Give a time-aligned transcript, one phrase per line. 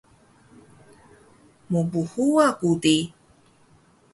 [1.69, 2.97] Mphuwa ku di?